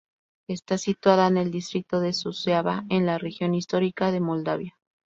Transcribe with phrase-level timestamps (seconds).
[0.47, 4.75] Está situada en el distrito de Suceava, en la región histórica de Moldavia.